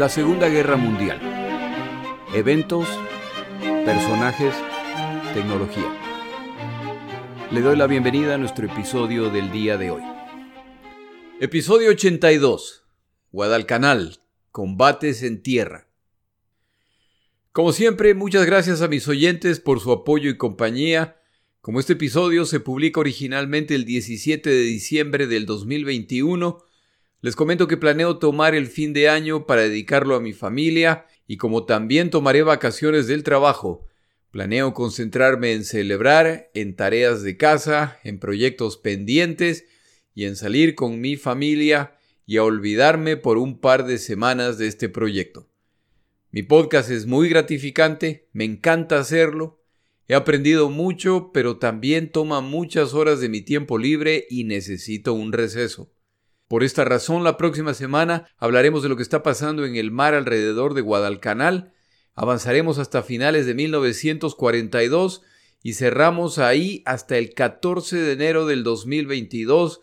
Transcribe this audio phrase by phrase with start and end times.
[0.00, 1.20] La Segunda Guerra Mundial.
[2.34, 2.88] Eventos,
[3.84, 4.54] personajes,
[5.34, 5.94] tecnología.
[7.50, 10.02] Le doy la bienvenida a nuestro episodio del día de hoy.
[11.38, 12.86] Episodio 82.
[13.30, 14.22] Guadalcanal.
[14.52, 15.86] Combates en tierra.
[17.52, 21.20] Como siempre, muchas gracias a mis oyentes por su apoyo y compañía.
[21.60, 26.64] Como este episodio se publica originalmente el 17 de diciembre del 2021,
[27.22, 31.36] les comento que planeo tomar el fin de año para dedicarlo a mi familia y
[31.36, 33.86] como también tomaré vacaciones del trabajo,
[34.30, 39.64] planeo concentrarme en celebrar, en tareas de casa, en proyectos pendientes
[40.14, 41.96] y en salir con mi familia
[42.26, 45.48] y a olvidarme por un par de semanas de este proyecto.
[46.30, 49.62] Mi podcast es muy gratificante, me encanta hacerlo,
[50.08, 55.32] he aprendido mucho, pero también toma muchas horas de mi tiempo libre y necesito un
[55.32, 55.92] receso.
[56.50, 60.14] Por esta razón, la próxima semana hablaremos de lo que está pasando en el mar
[60.14, 61.72] alrededor de Guadalcanal,
[62.16, 65.22] avanzaremos hasta finales de 1942
[65.62, 69.80] y cerramos ahí hasta el 14 de enero del 2022,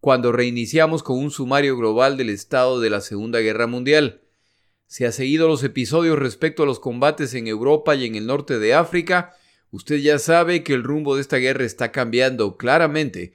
[0.00, 4.22] cuando reiniciamos con un sumario global del estado de la Segunda Guerra Mundial.
[4.88, 8.58] Si ha seguido los episodios respecto a los combates en Europa y en el norte
[8.58, 9.36] de África,
[9.70, 13.34] usted ya sabe que el rumbo de esta guerra está cambiando claramente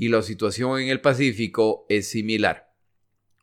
[0.00, 2.72] y la situación en el Pacífico es similar.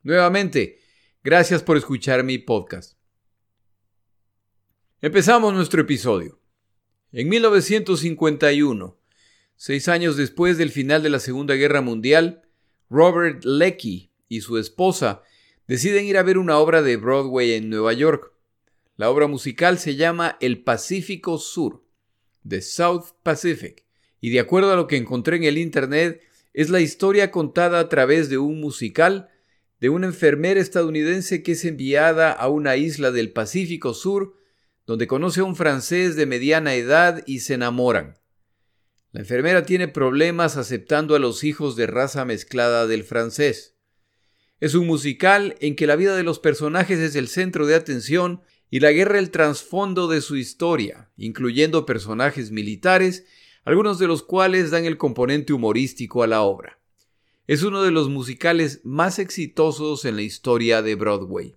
[0.02, 0.80] Nuevamente,
[1.24, 2.98] gracias por escuchar mi podcast.
[5.00, 6.42] Empezamos nuestro episodio.
[7.12, 9.00] En 1951,
[9.56, 12.42] seis años después del final de la Segunda Guerra Mundial,
[12.90, 15.22] Robert Leckie y su esposa
[15.68, 18.34] deciden ir a ver una obra de Broadway en Nueva York.
[18.96, 21.84] La obra musical se llama El Pacífico Sur,
[22.48, 23.86] The South Pacific,
[24.20, 26.24] y de acuerdo a lo que encontré en el Internet,
[26.58, 29.30] es la historia contada a través de un musical
[29.80, 34.34] de una enfermera estadounidense que es enviada a una isla del Pacífico Sur
[34.88, 38.18] donde conoce a un francés de mediana edad y se enamoran.
[39.12, 43.78] La enfermera tiene problemas aceptando a los hijos de raza mezclada del francés.
[44.60, 48.42] Es un musical en que la vida de los personajes es el centro de atención
[48.72, 53.26] y la guerra el trasfondo de su historia, incluyendo personajes militares
[53.68, 56.80] algunos de los cuales dan el componente humorístico a la obra.
[57.48, 61.54] Es uno de los musicales más exitosos en la historia de Broadway.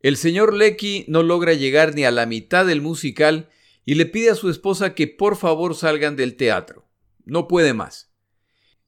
[0.00, 3.50] El señor Lecky no logra llegar ni a la mitad del musical
[3.84, 6.88] y le pide a su esposa que por favor salgan del teatro.
[7.26, 8.10] No puede más.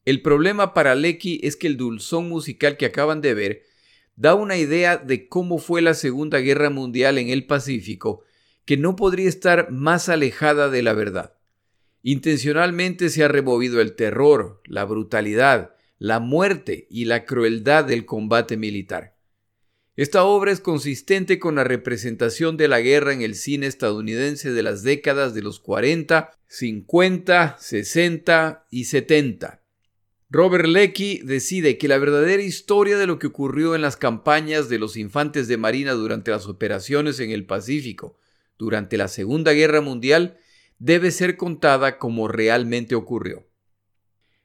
[0.03, 3.61] El problema para Lecky es que el dulzón musical que acaban de ver
[4.15, 8.23] da una idea de cómo fue la Segunda Guerra Mundial en el Pacífico
[8.65, 11.36] que no podría estar más alejada de la verdad.
[12.03, 18.57] Intencionalmente se ha removido el terror, la brutalidad, la muerte y la crueldad del combate
[18.57, 19.17] militar.
[19.95, 24.61] Esta obra es consistente con la representación de la guerra en el cine estadounidense de
[24.61, 29.63] las décadas de los 40, 50, 60 y 70.
[30.29, 34.77] Robert Leckie decide que la verdadera historia de lo que ocurrió en las campañas de
[34.77, 38.19] los infantes de Marina durante las operaciones en el Pacífico
[38.57, 40.37] durante la Segunda Guerra Mundial
[40.79, 43.47] debe ser contada como realmente ocurrió.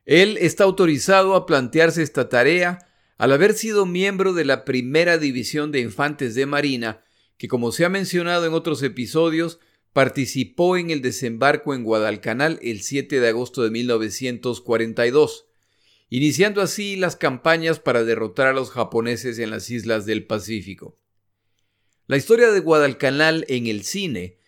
[0.05, 2.89] Él está autorizado a plantearse esta tarea
[3.19, 7.05] al haber sido miembro de la primera división de infantes de Marina,
[7.37, 9.61] que como se ha mencionado en otros episodios,
[9.93, 15.47] participó en el desembarco en Guadalcanal el 7 de agosto de 1942,
[16.09, 20.99] iniciando así las campañas para derrotar a los japoneses en las islas del Pacífico.
[22.09, 24.39] La historia de Guadalcanal en el cine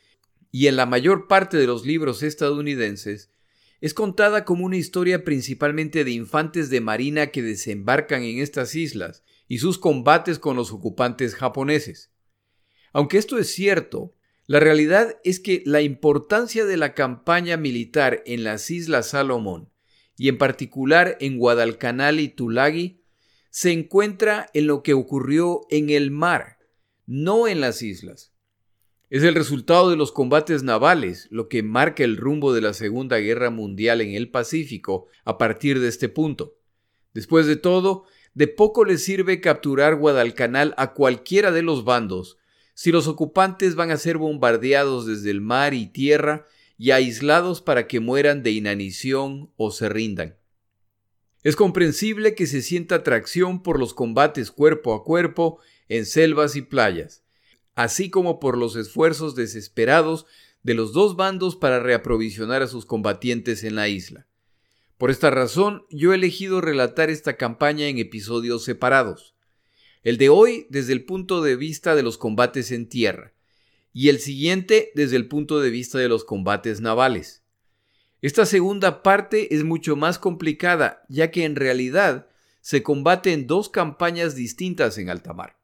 [0.55, 3.33] y en la mayor parte de los libros estadounidenses,
[3.81, 9.25] es contada como una historia principalmente de infantes de marina que desembarcan en estas islas
[9.49, 12.13] y sus combates con los ocupantes japoneses.
[12.93, 14.15] Aunque esto es cierto,
[14.47, 19.73] la realidad es que la importancia de la campaña militar en las Islas Salomón
[20.17, 23.03] y en particular en Guadalcanal y Tulagi
[23.51, 26.59] se encuentra en lo que ocurrió en el mar,
[27.07, 28.34] no en las islas.
[29.15, 33.19] Es el resultado de los combates navales lo que marca el rumbo de la Segunda
[33.19, 36.57] Guerra Mundial en el Pacífico a partir de este punto.
[37.13, 42.39] Después de todo, de poco le sirve capturar Guadalcanal a cualquiera de los bandos
[42.75, 47.87] si los ocupantes van a ser bombardeados desde el mar y tierra y aislados para
[47.87, 50.39] que mueran de inanición o se rindan.
[51.45, 56.63] Es comprensible que se sienta atracción por los combates cuerpo a cuerpo en selvas y
[56.63, 57.24] playas
[57.75, 60.27] así como por los esfuerzos desesperados
[60.63, 64.27] de los dos bandos para reaprovisionar a sus combatientes en la isla.
[64.99, 69.35] Por esta razón, yo he elegido relatar esta campaña en episodios separados.
[70.03, 73.33] el de hoy desde el punto de vista de los combates en tierra
[73.95, 77.43] y el siguiente desde el punto de vista de los combates navales.
[78.21, 82.29] Esta segunda parte es mucho más complicada, ya que en realidad
[82.61, 85.57] se combate en dos campañas distintas en alta mar.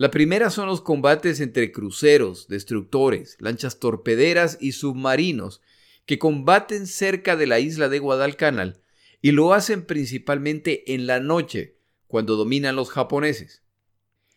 [0.00, 5.60] La primera son los combates entre cruceros, destructores, lanchas torpederas y submarinos,
[6.06, 8.80] que combaten cerca de la isla de Guadalcanal
[9.20, 11.76] y lo hacen principalmente en la noche,
[12.06, 13.62] cuando dominan los japoneses.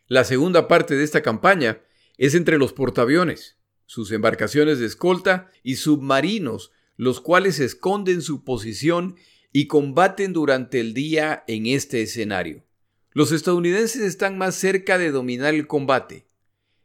[0.07, 1.79] La segunda parte de esta campaña
[2.17, 9.15] es entre los portaaviones, sus embarcaciones de escolta y submarinos, los cuales esconden su posición
[9.53, 12.65] y combaten durante el día en este escenario.
[13.13, 16.25] Los estadounidenses están más cerca de dominar el combate.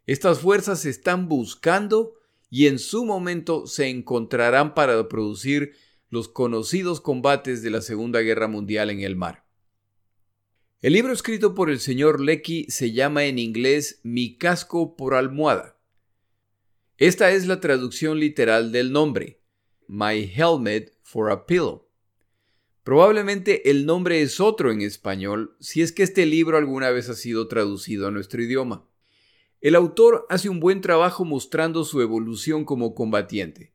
[0.06, 2.14] Estas fuerzas están buscando
[2.50, 5.74] y en su momento se encontrarán para producir
[6.10, 9.46] los conocidos combates de la Segunda Guerra Mundial en el mar.
[10.80, 15.78] El libro escrito por el señor Lecky se llama en inglés Mi casco por almohada.
[16.98, 19.40] Esta es la traducción literal del nombre,
[19.86, 21.87] My Helmet for a Pillow.
[22.88, 27.14] Probablemente el nombre es otro en español si es que este libro alguna vez ha
[27.14, 28.88] sido traducido a nuestro idioma.
[29.60, 33.74] El autor hace un buen trabajo mostrando su evolución como combatiente.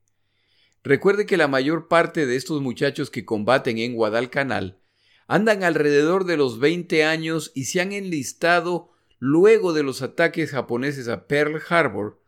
[0.83, 4.80] Recuerde que la mayor parte de estos muchachos que combaten en Guadalcanal
[5.27, 11.07] andan alrededor de los 20 años y se han enlistado luego de los ataques japoneses
[11.07, 12.19] a Pearl Harbor,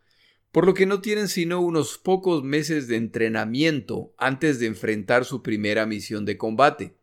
[0.56, 5.42] por lo que no tienen sino unos pocos meses de entrenamiento antes de enfrentar su
[5.42, 6.96] primera misión de combate.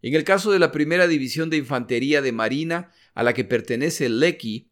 [0.00, 4.08] En el caso de la primera división de infantería de Marina a la que pertenece
[4.08, 4.70] Lecky,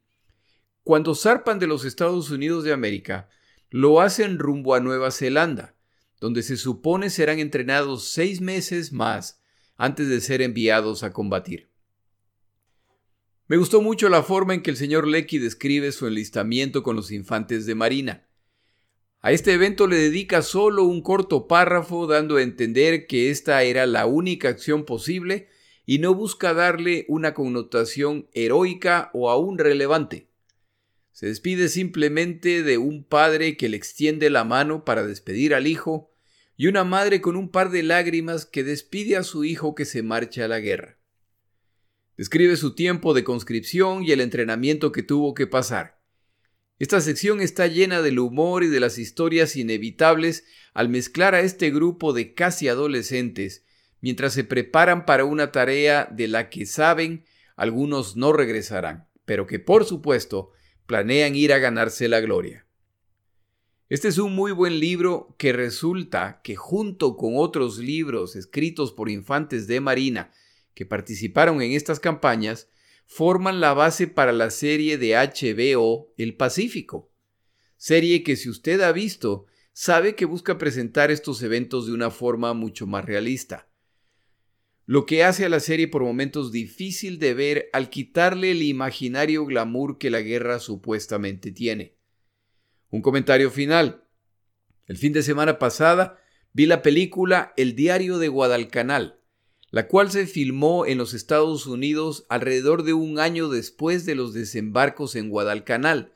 [0.85, 3.29] cuando zarpan de los Estados Unidos de América,
[3.69, 5.75] lo hacen rumbo a Nueva Zelanda,
[6.19, 9.43] donde se supone serán entrenados seis meses más
[9.77, 11.74] antes de ser enviados a combatir.
[13.47, 17.11] Me gustó mucho la forma en que el señor Lecky describe su enlistamiento con los
[17.11, 18.27] infantes de Marina.
[19.21, 23.85] A este evento le dedica solo un corto párrafo dando a entender que esta era
[23.85, 25.49] la única acción posible
[25.85, 30.31] y no busca darle una connotación heroica o aún relevante.
[31.13, 36.11] Se despide simplemente de un padre que le extiende la mano para despedir al hijo
[36.57, 40.03] y una madre con un par de lágrimas que despide a su hijo que se
[40.03, 40.99] marcha a la guerra.
[42.17, 46.01] Describe su tiempo de conscripción y el entrenamiento que tuvo que pasar.
[46.79, 50.45] Esta sección está llena del humor y de las historias inevitables
[50.75, 53.65] al mezclar a este grupo de casi adolescentes
[54.01, 57.25] mientras se preparan para una tarea de la que saben
[57.57, 60.51] algunos no regresarán, pero que por supuesto
[60.87, 62.67] planean ir a ganarse la gloria.
[63.89, 69.09] Este es un muy buen libro que resulta que junto con otros libros escritos por
[69.09, 70.33] infantes de Marina
[70.75, 72.69] que participaron en estas campañas,
[73.07, 77.11] forman la base para la serie de HBO El Pacífico.
[77.77, 82.55] Serie que si usted ha visto, sabe que busca presentar estos eventos de una forma
[82.55, 83.69] mucho más realista.
[84.87, 89.47] Lo que hace a la serie por momentos difícil de ver al quitarle el imaginario
[89.47, 91.97] glamour que la guerra supuestamente tiene.
[92.91, 94.05] Un comentario final.
[94.87, 96.19] El fin de semana pasada
[96.53, 99.21] vi la película El diario de Guadalcanal,
[99.75, 104.33] la cual se filmó en los Estados Unidos alrededor de un año después de los
[104.33, 106.15] desembarcos en Guadalcanal,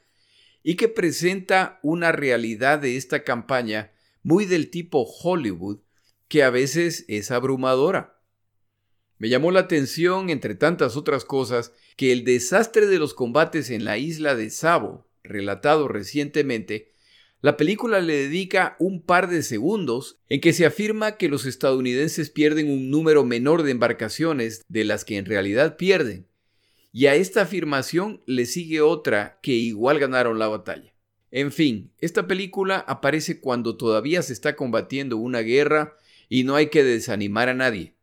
[0.62, 3.91] y que presenta una realidad de esta campaña
[4.23, 5.81] muy del tipo Hollywood,
[6.29, 8.21] que a veces es abrumadora.
[9.19, 13.85] Me llamó la atención, entre tantas otras cosas, que el desastre de los combates en
[13.85, 16.93] la isla de Savo, relatado recientemente,
[17.40, 22.30] la película le dedica un par de segundos en que se afirma que los estadounidenses
[22.30, 26.26] pierden un número menor de embarcaciones de las que en realidad pierden,
[26.92, 30.95] y a esta afirmación le sigue otra que igual ganaron la batalla.
[31.30, 35.97] En fin, esta película aparece cuando todavía se está combatiendo una guerra
[36.28, 37.95] y no hay que desanimar a nadie.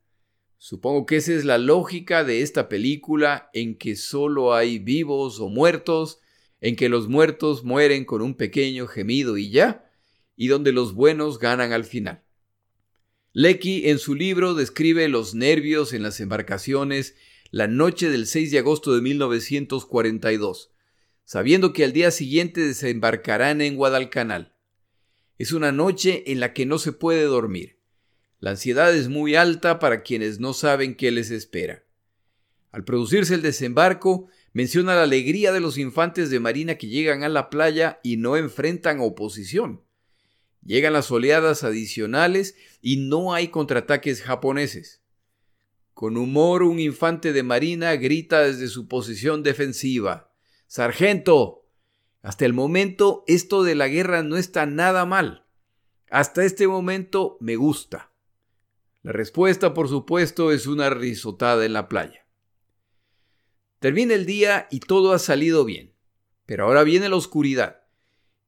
[0.57, 5.49] Supongo que esa es la lógica de esta película en que solo hay vivos o
[5.49, 6.21] muertos
[6.65, 9.87] en que los muertos mueren con un pequeño gemido y ya,
[10.35, 12.23] y donde los buenos ganan al final.
[13.33, 17.13] Lecky en su libro describe los nervios en las embarcaciones
[17.51, 20.71] la noche del 6 de agosto de 1942,
[21.23, 24.55] sabiendo que al día siguiente desembarcarán en Guadalcanal.
[25.37, 27.77] Es una noche en la que no se puede dormir.
[28.39, 31.83] La ansiedad es muy alta para quienes no saben qué les espera.
[32.71, 37.29] Al producirse el desembarco, menciona la alegría de los infantes de marina que llegan a
[37.29, 39.83] la playa y no enfrentan oposición.
[40.63, 45.01] Llegan las oleadas adicionales y no hay contraataques japoneses.
[45.93, 50.31] Con humor, un infante de marina grita desde su posición defensiva.
[50.67, 51.67] Sargento,
[52.21, 55.45] hasta el momento esto de la guerra no está nada mal.
[56.09, 58.13] Hasta este momento me gusta.
[59.03, 62.24] La respuesta, por supuesto, es una risotada en la playa.
[63.85, 65.93] Termina el día y todo ha salido bien.
[66.47, 67.83] Pero ahora viene la oscuridad.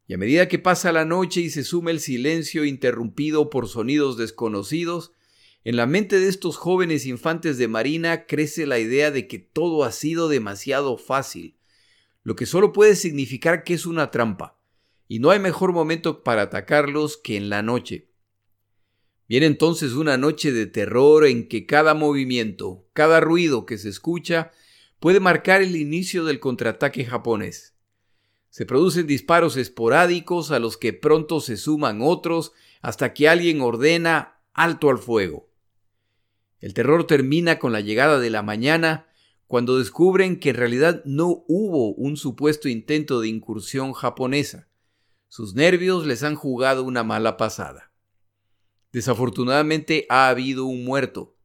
[0.08, 4.18] Y a medida que pasa la noche y se suma el silencio interrumpido por sonidos
[4.18, 5.12] desconocidos,
[5.64, 9.84] en la mente de estos jóvenes infantes de marina crece la idea de que todo
[9.84, 11.60] ha sido demasiado fácil,
[12.24, 14.60] lo que solo puede significar que es una trampa,
[15.08, 18.10] y no hay mejor momento para atacarlos que en la noche.
[19.30, 24.52] Viene entonces una noche de terror en que cada movimiento, cada ruido que se escucha,
[25.00, 27.76] puede marcar el inicio del contraataque japonés.
[28.50, 34.40] Se producen disparos esporádicos a los que pronto se suman otros hasta que alguien ordena
[34.54, 35.50] alto al fuego.
[36.60, 39.08] El terror termina con la llegada de la mañana,
[39.46, 44.68] cuando descubren que en realidad no hubo un supuesto intento de incursión japonesa.
[45.28, 47.92] Sus nervios les han jugado una mala pasada.
[48.92, 51.37] Desafortunadamente ha habido un muerto.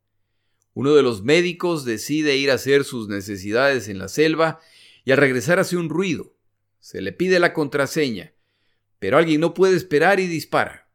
[0.75, 4.61] Uno de los médicos decide ir a hacer sus necesidades en la selva
[5.05, 6.35] y al regresar hace un ruido.
[6.81, 8.33] Se le pide la contraseña,
[8.99, 10.89] pero alguien no puede esperar y dispara.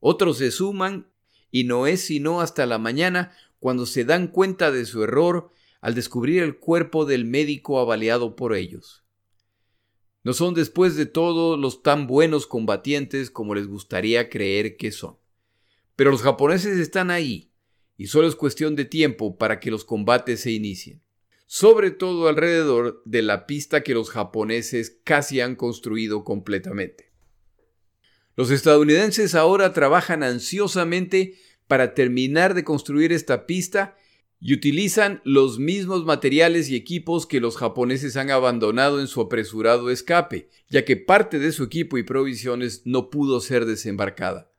[0.00, 1.10] Otros se suman
[1.50, 5.94] y no es sino hasta la mañana cuando se dan cuenta de su error al
[5.94, 9.04] descubrir el cuerpo del médico avaliado por ellos.
[10.22, 15.16] No son después de todo los tan buenos combatientes como les gustaría creer que son.
[15.96, 17.49] Pero los japoneses están ahí,
[18.00, 21.02] y solo es cuestión de tiempo para que los combates se inicien.
[21.44, 27.12] Sobre todo alrededor de la pista que los japoneses casi han construido completamente.
[28.36, 31.34] Los estadounidenses ahora trabajan ansiosamente
[31.66, 33.98] para terminar de construir esta pista
[34.40, 39.90] y utilizan los mismos materiales y equipos que los japoneses han abandonado en su apresurado
[39.90, 44.50] escape, ya que parte de su equipo y provisiones no pudo ser desembarcada.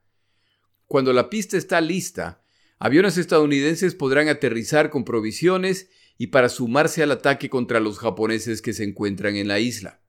[0.85, 2.40] Cuando la pista está lista,
[2.81, 8.73] aviones estadounidenses podrán aterrizar con provisiones y para sumarse al ataque contra los japoneses que
[8.73, 10.01] se encuentran en la isla.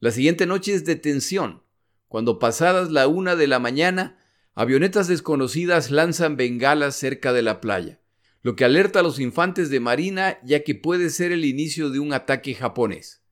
[0.00, 1.62] La siguiente noche es de tensión,
[2.08, 4.16] cuando pasadas la una de la mañana,
[4.54, 8.00] avionetas desconocidas lanzan bengalas cerca de la playa,
[8.40, 11.98] lo que alerta a los infantes de marina ya que puede ser el inicio de
[11.98, 13.26] un ataque japonés.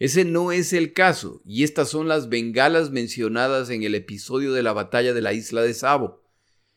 [0.00, 4.64] Ese no es el caso, y estas son las bengalas mencionadas en el episodio de
[4.64, 6.23] la batalla de la isla de Sabo.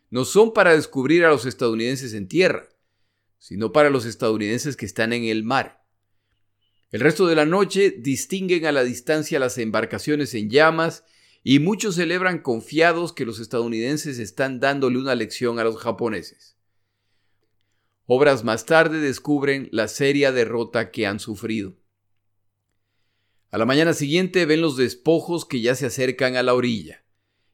[0.09, 2.69] No son para descubrir a los estadounidenses en tierra,
[3.39, 5.85] sino para los estadounidenses que están en el mar.
[6.91, 11.03] El resto de la noche distinguen a la distancia las embarcaciones en llamas
[11.43, 16.57] y muchos celebran confiados que los estadounidenses están dándole una lección a los japoneses.
[18.05, 21.75] Obras más tarde descubren la seria derrota que han sufrido.
[23.49, 27.03] A la mañana siguiente ven los despojos que ya se acercan a la orilla,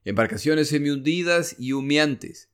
[0.05, 2.49] embarcaciones semihundidas y humeantes,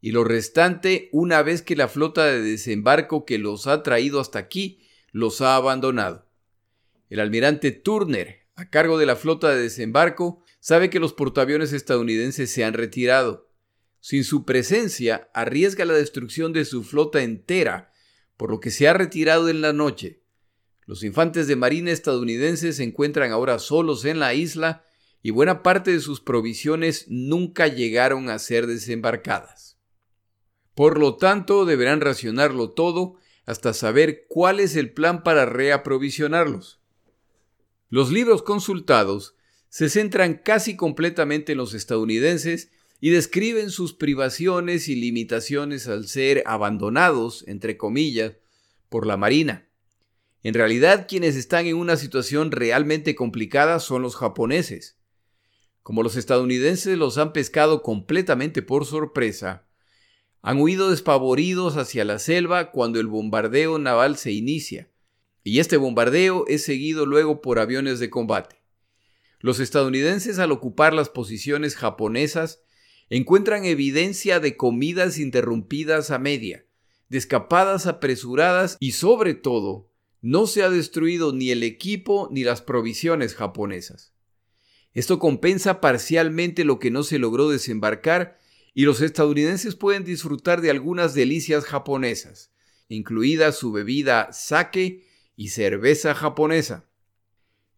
[0.00, 4.38] y lo restante una vez que la flota de desembarco que los ha traído hasta
[4.38, 6.28] aquí los ha abandonado.
[7.08, 12.50] El almirante Turner, a cargo de la flota de desembarco, sabe que los portaaviones estadounidenses
[12.50, 13.50] se han retirado.
[14.00, 17.92] Sin su presencia, arriesga la destrucción de su flota entera,
[18.36, 20.22] por lo que se ha retirado en la noche.
[20.86, 24.84] Los infantes de marina estadounidenses se encuentran ahora solos en la isla
[25.22, 29.78] y buena parte de sus provisiones nunca llegaron a ser desembarcadas.
[30.74, 36.80] Por lo tanto, deberán racionarlo todo hasta saber cuál es el plan para reaprovisionarlos.
[37.88, 39.34] Los libros consultados
[39.70, 42.70] se centran casi completamente en los estadounidenses
[43.00, 48.34] y describen sus privaciones y limitaciones al ser abandonados, entre comillas,
[48.88, 49.68] por la Marina.
[50.42, 54.97] En realidad quienes están en una situación realmente complicada son los japoneses.
[55.88, 59.66] Como los estadounidenses los han pescado completamente por sorpresa,
[60.42, 64.90] han huido despavoridos hacia la selva cuando el bombardeo naval se inicia,
[65.44, 68.60] y este bombardeo es seguido luego por aviones de combate.
[69.40, 72.60] Los estadounidenses al ocupar las posiciones japonesas
[73.08, 76.66] encuentran evidencia de comidas interrumpidas a media,
[77.08, 79.90] de escapadas apresuradas y sobre todo,
[80.20, 84.12] no se ha destruido ni el equipo ni las provisiones japonesas.
[84.94, 88.38] Esto compensa parcialmente lo que no se logró desembarcar
[88.74, 92.52] y los estadounidenses pueden disfrutar de algunas delicias japonesas,
[92.88, 95.04] incluida su bebida sake
[95.36, 96.88] y cerveza japonesa.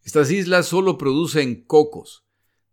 [0.03, 2.23] Estas islas solo producen cocos,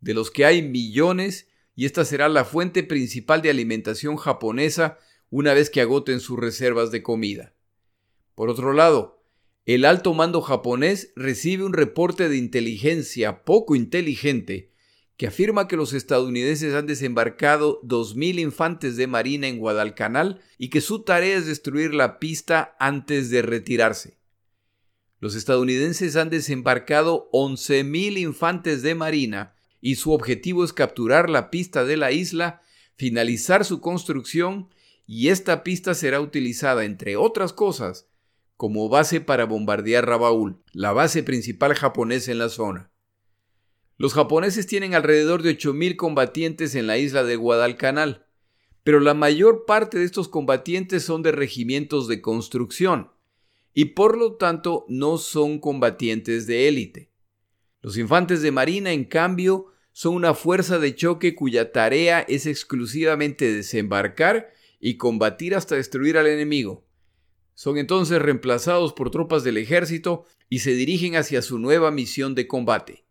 [0.01, 4.99] de los que hay millones, y esta será la fuente principal de alimentación japonesa
[5.31, 7.55] una vez que agoten sus reservas de comida.
[8.35, 9.18] Por otro lado,
[9.75, 14.73] el alto mando japonés recibe un reporte de inteligencia poco inteligente
[15.19, 20.81] que afirma que los estadounidenses han desembarcado 2.000 infantes de marina en Guadalcanal y que
[20.81, 24.17] su tarea es destruir la pista antes de retirarse.
[25.21, 31.85] Los estadounidenses han desembarcado 11.000 infantes de marina y su objetivo es capturar la pista
[31.85, 32.63] de la isla,
[32.97, 34.71] finalizar su construcción
[35.07, 38.09] y esta pista será utilizada, entre otras cosas,
[38.59, 42.91] como base para bombardear Rabaul, la base principal japonesa en la zona.
[43.99, 48.27] Los japoneses tienen alrededor de 8.000 combatientes en la isla de Guadalcanal,
[48.83, 53.13] pero la mayor parte de estos combatientes son de regimientos de construcción
[53.75, 57.13] y por lo tanto no son combatientes de élite.
[57.81, 63.53] Los infantes de marina, en cambio, son una fuerza de choque cuya tarea es exclusivamente
[63.53, 66.88] desembarcar y combatir hasta destruir al enemigo.
[67.59, 72.47] Son entonces reemplazados por tropas del ejército y se dirigen hacia su nueva misión de
[72.47, 73.05] combate.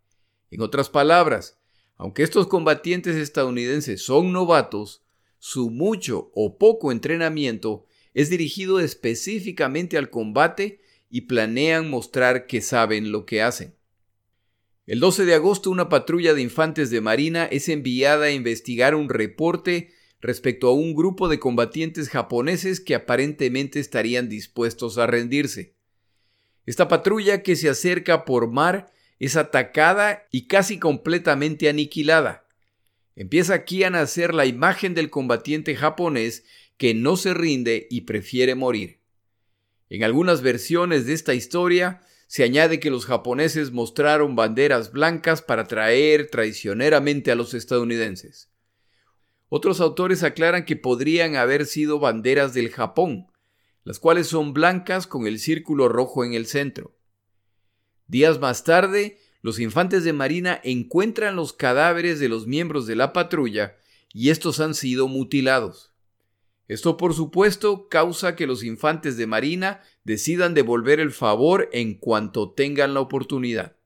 [0.52, 1.60] En otras palabras,
[1.98, 5.04] aunque estos combatientes estadounidenses son novatos,
[5.38, 13.12] su mucho o poco entrenamiento es dirigido específicamente al combate y planean mostrar que saben
[13.12, 13.76] lo que hacen.
[14.86, 19.10] El 12 de agosto una patrulla de infantes de Marina es enviada a investigar un
[19.10, 25.76] reporte respecto a un grupo de combatientes japoneses que aparentemente estarían dispuestos a rendirse.
[26.66, 32.48] Esta patrulla que se acerca por mar es atacada y casi completamente aniquilada.
[33.16, 36.44] Empieza aquí a nacer la imagen del combatiente japonés
[36.78, 39.00] que no se rinde y prefiere morir.
[39.90, 45.64] En algunas versiones de esta historia se añade que los japoneses mostraron banderas blancas para
[45.64, 48.52] atraer traicioneramente a los estadounidenses.
[49.50, 53.28] Otros autores aclaran que podrían haber sido banderas del Japón,
[53.84, 56.98] las cuales son blancas con el círculo rojo en el centro.
[58.08, 63.14] Días más tarde, los infantes de Marina encuentran los cadáveres de los miembros de la
[63.14, 63.78] patrulla
[64.12, 65.94] y estos han sido mutilados.
[66.68, 72.52] Esto por supuesto causa que los infantes de Marina decidan devolver el favor en cuanto
[72.52, 73.77] tengan la oportunidad.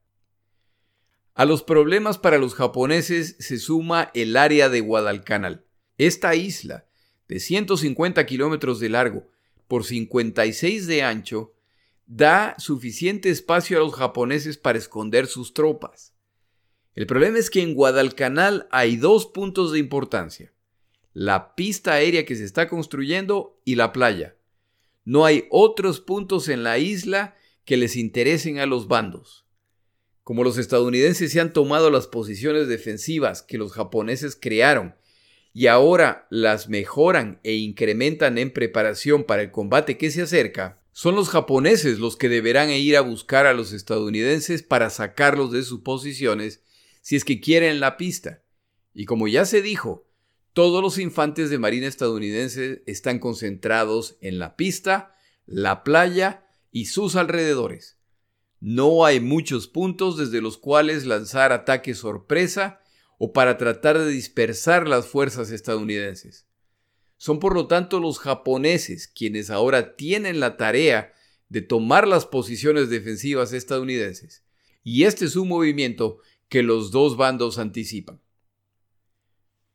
[1.42, 5.66] A los problemas para los japoneses se suma el área de Guadalcanal.
[5.98, 6.86] Esta isla,
[7.28, 9.28] de 150 kilómetros de largo
[9.68, 11.56] por 56 de ancho,
[12.06, 16.14] da suficiente espacio a los japoneses para esconder sus tropas.
[16.94, 20.54] El problema es que en Guadalcanal hay dos puntos de importancia.
[21.12, 24.36] La pista aérea que se está construyendo y la playa.
[25.06, 29.41] No hay otros puntos en la isla que les interesen a los bandos.
[30.24, 34.96] Como los estadounidenses se han tomado las posiciones defensivas que los japoneses crearon
[35.54, 41.16] y ahora las mejoran e incrementan en preparación para el combate que se acerca, son
[41.16, 45.82] los japoneses los que deberán ir a buscar a los estadounidenses para sacarlos de sus
[45.82, 46.62] posiciones
[47.02, 48.44] si es que quieren la pista.
[48.94, 50.06] Y como ya se dijo,
[50.54, 57.16] todos los infantes de marina estadounidenses están concentrados en la pista, la playa y sus
[57.16, 57.98] alrededores.
[58.62, 62.80] No hay muchos puntos desde los cuales lanzar ataques sorpresa
[63.18, 66.46] o para tratar de dispersar las fuerzas estadounidenses.
[67.18, 71.14] Son por lo tanto los japoneses quienes ahora tienen la tarea
[71.50, 74.44] de tomar las posiciones defensivas estadounidenses.
[74.84, 78.22] Y este es un movimiento que los dos bandos anticipan.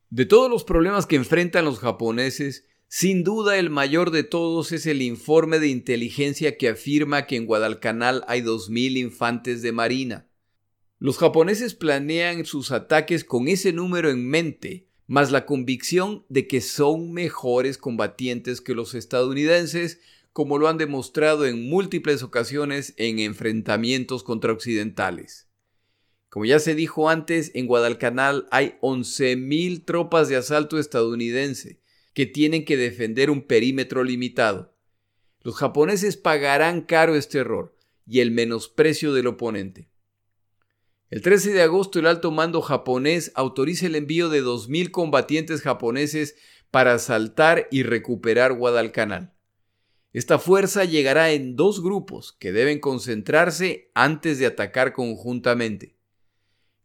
[0.09, 4.85] De todos los problemas que enfrentan los japoneses, sin duda el mayor de todos es
[4.85, 10.27] el informe de inteligencia que afirma que en Guadalcanal hay 2.000 infantes de marina.
[10.97, 16.61] Los japoneses planean sus ataques con ese número en mente más la convicción de que
[16.61, 19.99] son mejores combatientes que los estadounidenses,
[20.33, 25.47] como lo han demostrado en múltiples ocasiones en enfrentamientos contra occidentales.
[26.29, 31.79] Como ya se dijo antes, en Guadalcanal hay 11.000 tropas de asalto estadounidense
[32.17, 34.75] que tienen que defender un perímetro limitado.
[35.41, 37.77] Los japoneses pagarán caro este error
[38.07, 39.91] y el menosprecio del oponente.
[41.11, 46.35] El 13 de agosto el alto mando japonés autoriza el envío de 2.000 combatientes japoneses
[46.71, 49.35] para asaltar y recuperar Guadalcanal.
[50.11, 55.99] Esta fuerza llegará en dos grupos que deben concentrarse antes de atacar conjuntamente.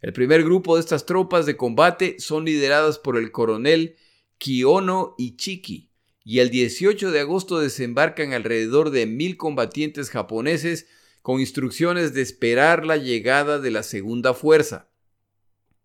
[0.02, 3.96] El primer grupo de estas tropas de combate son lideradas por el coronel
[4.42, 5.88] Kiyono Ichiki,
[6.24, 10.88] y el 18 de agosto desembarcan alrededor de mil combatientes japoneses
[11.22, 14.90] con instrucciones de esperar la llegada de la segunda fuerza.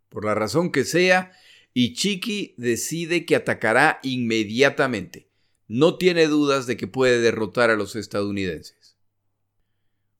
[0.09, 1.33] Por la razón que sea,
[1.75, 5.29] Ichiki decide que atacará inmediatamente,
[5.67, 8.97] no tiene dudas de que puede derrotar a los estadounidenses.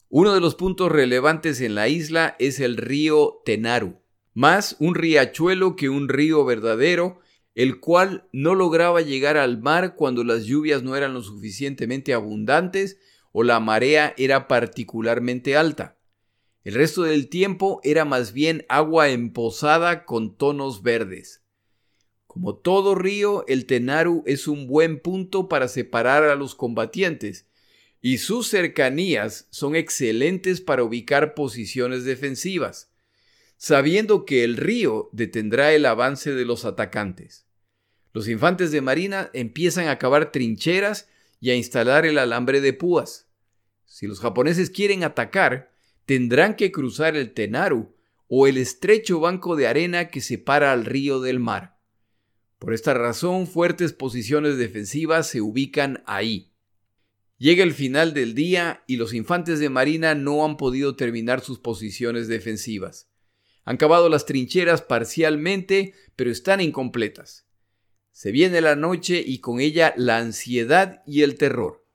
[0.09, 3.99] Uno de los puntos relevantes en la isla es el río Tenaru,
[4.35, 7.19] más un riachuelo que un río verdadero,
[7.57, 12.99] el cual no lograba llegar al mar cuando las lluvias no eran lo suficientemente abundantes
[13.31, 15.97] o la marea era particularmente alta.
[16.63, 21.41] El resto del tiempo era más bien agua emposada con tonos verdes.
[22.27, 27.47] Como todo río, el Tenaru es un buen punto para separar a los combatientes,
[28.01, 32.91] y sus cercanías son excelentes para ubicar posiciones defensivas,
[33.57, 37.46] sabiendo que el río detendrá el avance de los atacantes.
[38.13, 43.29] Los infantes de marina empiezan a cavar trincheras y a instalar el alambre de púas.
[43.85, 45.71] Si los japoneses quieren atacar,
[46.05, 47.95] tendrán que cruzar el Tenaru
[48.27, 51.79] o el estrecho banco de arena que separa al río del mar.
[52.59, 56.53] Por esta razón, fuertes posiciones defensivas se ubican ahí.
[57.37, 61.59] Llega el final del día y los infantes de marina no han podido terminar sus
[61.59, 63.11] posiciones defensivas.
[63.63, 67.46] Han cavado las trincheras parcialmente, pero están incompletas.
[68.17, 71.85] Se viene la noche y con ella la ansiedad y el terror.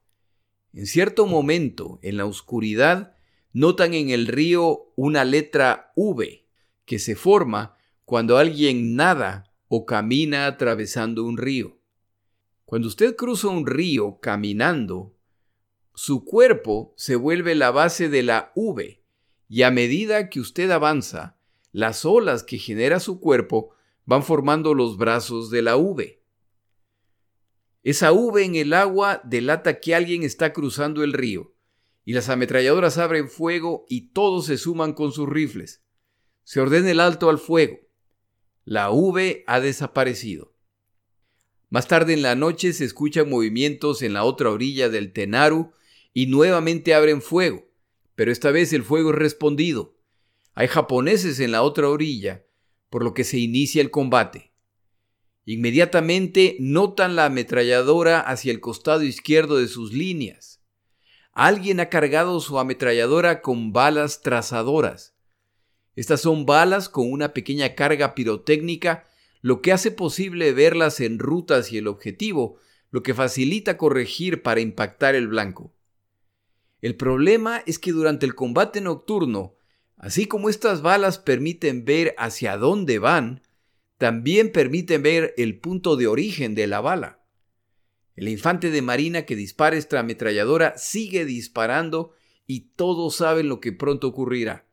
[0.72, 3.16] En cierto momento, en la oscuridad,
[3.52, 6.46] notan en el río una letra V
[6.84, 11.80] que se forma cuando alguien nada o camina atravesando un río.
[12.66, 15.16] Cuando usted cruza un río caminando,
[15.92, 19.02] su cuerpo se vuelve la base de la V
[19.48, 21.36] y a medida que usted avanza,
[21.72, 26.22] las olas que genera su cuerpo van formando los brazos de la V.
[27.82, 31.54] Esa V en el agua delata que alguien está cruzando el río,
[32.04, 35.84] y las ametralladoras abren fuego y todos se suman con sus rifles.
[36.44, 37.78] Se ordena el alto al fuego.
[38.64, 40.52] La V ha desaparecido.
[41.70, 45.72] Más tarde en la noche se escuchan movimientos en la otra orilla del Tenaru
[46.12, 47.66] y nuevamente abren fuego,
[48.14, 49.96] pero esta vez el fuego es respondido.
[50.54, 52.44] Hay japoneses en la otra orilla,
[52.92, 54.52] por lo que se inicia el combate.
[55.46, 60.62] Inmediatamente notan la ametralladora hacia el costado izquierdo de sus líneas.
[61.32, 65.16] Alguien ha cargado su ametralladora con balas trazadoras.
[65.96, 69.08] Estas son balas con una pequeña carga pirotécnica,
[69.40, 72.58] lo que hace posible verlas en ruta hacia el objetivo,
[72.90, 75.74] lo que facilita corregir para impactar el blanco.
[76.82, 79.56] El problema es que durante el combate nocturno,
[80.02, 83.40] así como estas balas permiten ver hacia dónde van,
[83.98, 87.24] también permiten ver el punto de origen de la bala.
[88.16, 92.12] El infante de marina que dispara esta ametralladora sigue disparando
[92.48, 94.66] y todos saben lo que pronto ocurrirá.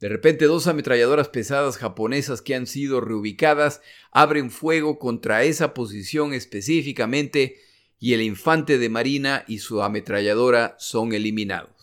[0.00, 6.32] De repente dos ametralladoras pesadas japonesas que han sido reubicadas abren fuego contra esa posición
[6.32, 7.58] específicamente
[8.00, 11.81] y el infante de marina y su ametralladora son eliminados.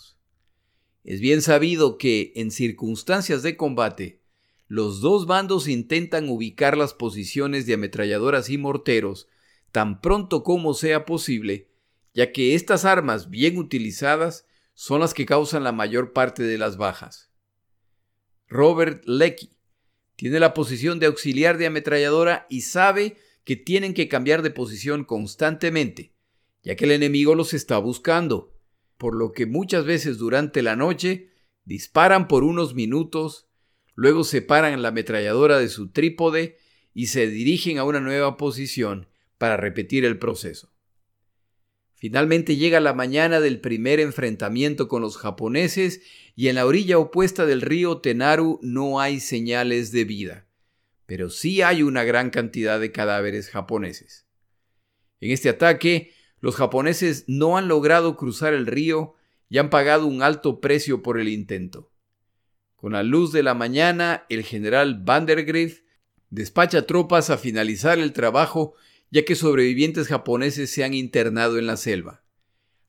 [1.03, 4.21] Es bien sabido que, en circunstancias de combate,
[4.67, 9.27] los dos bandos intentan ubicar las posiciones de ametralladoras y morteros
[9.71, 11.69] tan pronto como sea posible,
[12.13, 16.77] ya que estas armas bien utilizadas son las que causan la mayor parte de las
[16.77, 17.29] bajas.
[18.47, 19.51] Robert Lecky.
[20.15, 25.05] Tiene la posición de auxiliar de ametralladora y sabe que tienen que cambiar de posición
[25.05, 26.13] constantemente,
[26.61, 28.53] ya que el enemigo los está buscando,
[28.99, 31.29] por lo que muchas veces durante la noche
[31.63, 33.47] disparan por unos minutos,
[33.95, 36.57] luego separan la ametralladora de su trípode
[36.93, 39.07] y se dirigen a una nueva posición
[39.37, 40.73] para repetir el proceso.
[41.95, 46.01] Finalmente llega la mañana del primer enfrentamiento con los japoneses
[46.35, 50.47] y en la orilla opuesta del río Tenaru no hay señales de vida,
[51.05, 54.27] pero sí hay una gran cantidad de cadáveres japoneses.
[55.21, 59.15] En este ataque, los japoneses no han logrado cruzar el río
[59.49, 61.91] y han pagado un alto precio por el intento.
[62.75, 65.83] Con la luz de la mañana, el general Vandergrift
[66.29, 68.73] despacha tropas a finalizar el trabajo
[69.11, 72.23] ya que sobrevivientes japoneses se han internado en la selva.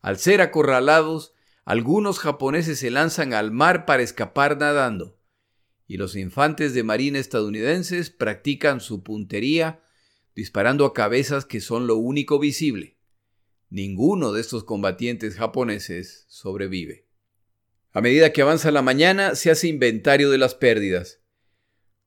[0.03, 1.35] Al ser acorralados,
[1.65, 5.19] algunos japoneses se lanzan al mar para escapar nadando,
[5.87, 9.83] y los infantes de marina estadounidenses practican su puntería
[10.35, 13.00] disparando a cabezas que son lo único visible.
[13.71, 17.07] Ninguno de estos combatientes japoneses sobrevive.
[17.93, 21.21] A medida que avanza la mañana, se hace inventario de las pérdidas.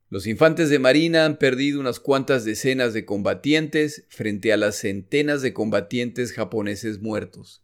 [0.09, 5.41] Los infantes de marina han perdido unas cuantas decenas de combatientes frente a las centenas
[5.41, 7.63] de combatientes japoneses muertos.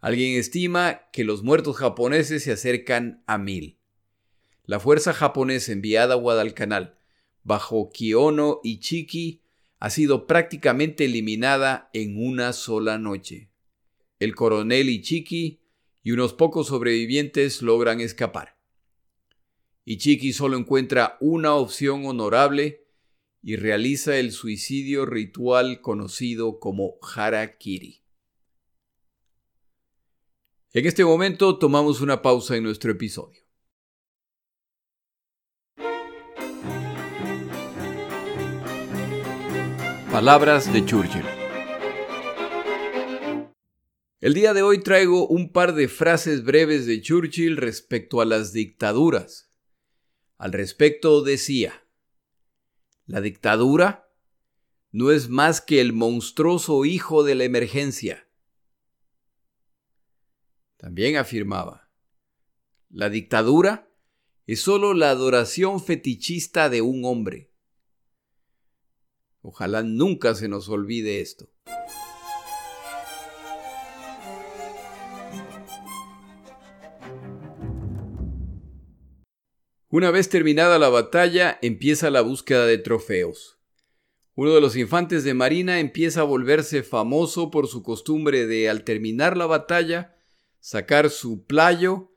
[0.00, 3.78] Alguien estima que los muertos japoneses se acercan a mil.
[4.64, 6.98] La fuerza japonesa enviada a Guadalcanal
[7.44, 9.42] bajo Kiono Ichiki
[9.78, 13.50] ha sido prácticamente eliminada en una sola noche.
[14.18, 15.60] El coronel Ichiki
[16.02, 18.58] y unos pocos sobrevivientes logran escapar.
[19.84, 22.86] Ichiki solo encuentra una opción honorable
[23.42, 28.02] y realiza el suicidio ritual conocido como harakiri.
[30.72, 33.45] En este momento tomamos una pausa en nuestro episodio.
[40.16, 41.26] Palabras de Churchill.
[44.18, 48.54] El día de hoy traigo un par de frases breves de Churchill respecto a las
[48.54, 49.52] dictaduras.
[50.38, 51.86] Al respecto decía,
[53.04, 54.10] la dictadura
[54.90, 58.26] no es más que el monstruoso hijo de la emergencia.
[60.78, 61.90] También afirmaba,
[62.88, 63.92] la dictadura
[64.46, 67.52] es sólo la adoración fetichista de un hombre.
[69.48, 71.48] Ojalá nunca se nos olvide esto.
[79.88, 83.60] Una vez terminada la batalla, empieza la búsqueda de trofeos.
[84.34, 88.82] Uno de los infantes de Marina empieza a volverse famoso por su costumbre de, al
[88.82, 90.16] terminar la batalla,
[90.58, 92.10] sacar su playo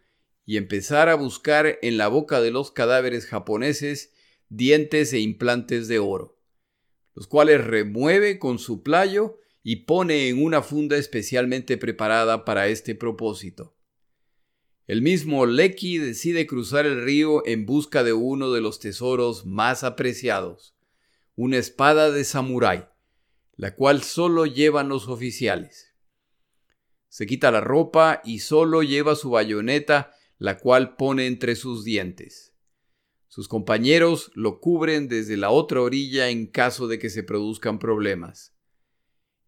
[0.48, 4.16] y empezar a buscar en la boca de los cadáveres japoneses
[4.50, 6.39] dientes e implantes de oro
[7.20, 12.96] los cuales remueve con su playo y pone en una funda especialmente preparada para este
[12.96, 13.76] propósito.
[14.88, 19.84] El mismo Leki decide cruzar el río en busca de uno de los tesoros más
[19.84, 20.78] apreciados,
[21.36, 22.86] una espada de samurái,
[23.58, 25.94] la cual solo llevan los oficiales.
[27.10, 32.49] Se quita la ropa y solo lleva su bayoneta, la cual pone entre sus dientes.
[33.30, 38.56] Sus compañeros lo cubren desde la otra orilla en caso de que se produzcan problemas.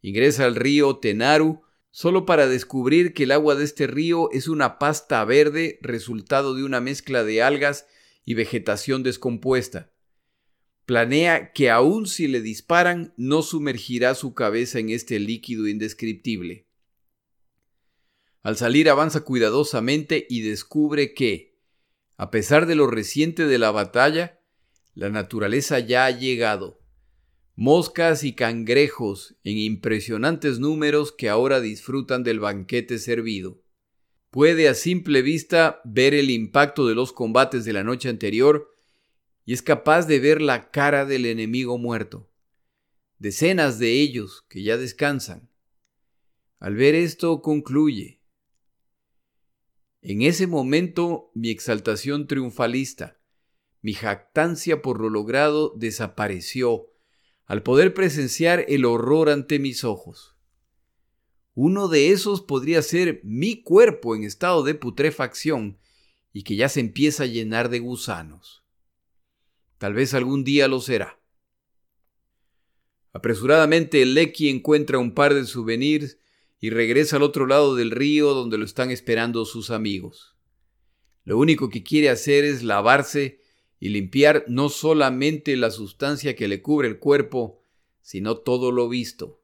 [0.01, 4.77] Ingresa al río Tenaru solo para descubrir que el agua de este río es una
[4.77, 7.87] pasta verde resultado de una mezcla de algas
[8.23, 9.91] y vegetación descompuesta.
[10.85, 16.67] Planea que aun si le disparan no sumergirá su cabeza en este líquido indescriptible.
[18.43, 21.50] Al salir avanza cuidadosamente y descubre que,
[22.21, 24.39] a pesar de lo reciente de la batalla,
[24.93, 26.79] la naturaleza ya ha llegado.
[27.55, 33.63] Moscas y cangrejos en impresionantes números que ahora disfrutan del banquete servido.
[34.29, 38.69] Puede a simple vista ver el impacto de los combates de la noche anterior
[39.43, 42.29] y es capaz de ver la cara del enemigo muerto.
[43.17, 45.49] Decenas de ellos que ya descansan.
[46.59, 48.20] Al ver esto concluye,
[50.01, 53.19] en ese momento mi exaltación triunfalista,
[53.81, 56.87] mi jactancia por lo logrado desapareció
[57.45, 60.35] al poder presenciar el horror ante mis ojos.
[61.53, 65.79] Uno de esos podría ser mi cuerpo en estado de putrefacción
[66.31, 68.63] y que ya se empieza a llenar de gusanos.
[69.77, 71.19] Tal vez algún día lo será.
[73.11, 76.17] Apresuradamente Lecky encuentra un par de souvenirs
[76.61, 80.35] y regresa al otro lado del río donde lo están esperando sus amigos.
[81.25, 83.41] Lo único que quiere hacer es lavarse
[83.79, 87.63] y limpiar no solamente la sustancia que le cubre el cuerpo,
[88.03, 89.41] sino todo lo visto.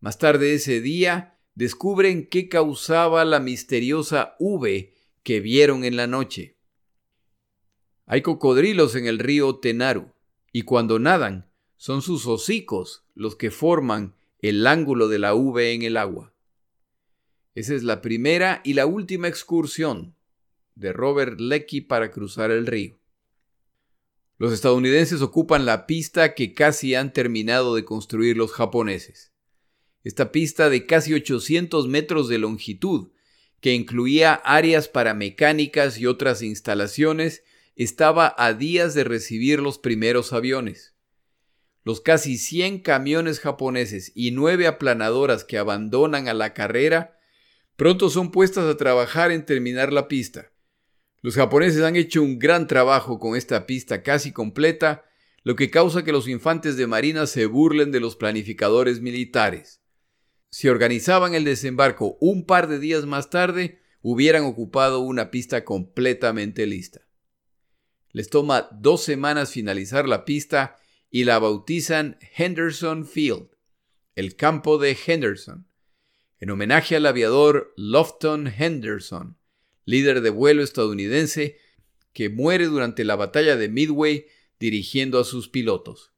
[0.00, 6.56] Más tarde ese día descubren qué causaba la misteriosa V que vieron en la noche.
[8.04, 10.12] Hay cocodrilos en el río Tenaru,
[10.52, 15.82] y cuando nadan son sus hocicos los que forman el ángulo de la V en
[15.82, 16.34] el agua.
[17.54, 20.14] Esa es la primera y la última excursión
[20.74, 22.98] de Robert Lecky para cruzar el río.
[24.38, 29.32] Los estadounidenses ocupan la pista que casi han terminado de construir los japoneses.
[30.02, 33.10] Esta pista de casi 800 metros de longitud,
[33.60, 37.44] que incluía áreas para mecánicas y otras instalaciones,
[37.76, 40.89] estaba a días de recibir los primeros aviones.
[41.82, 47.18] Los casi 100 camiones japoneses y nueve aplanadoras que abandonan a la carrera
[47.76, 50.52] pronto son puestas a trabajar en terminar la pista.
[51.22, 55.04] Los japoneses han hecho un gran trabajo con esta pista casi completa,
[55.42, 59.82] lo que causa que los infantes de marina se burlen de los planificadores militares.
[60.50, 66.66] Si organizaban el desembarco un par de días más tarde, hubieran ocupado una pista completamente
[66.66, 67.00] lista.
[68.12, 70.76] Les toma dos semanas finalizar la pista
[71.10, 73.48] y la bautizan Henderson Field,
[74.14, 75.66] el campo de Henderson,
[76.38, 79.36] en homenaje al aviador Lofton Henderson,
[79.84, 81.58] líder de vuelo estadounidense
[82.12, 84.26] que muere durante la batalla de Midway
[84.58, 86.12] dirigiendo a sus pilotos.